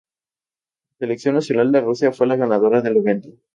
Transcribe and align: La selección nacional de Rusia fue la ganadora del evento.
La 0.89 0.95
selección 1.05 1.35
nacional 1.35 1.71
de 1.71 1.79
Rusia 1.81 2.11
fue 2.11 2.25
la 2.25 2.35
ganadora 2.35 2.81
del 2.81 2.97
evento. 2.97 3.29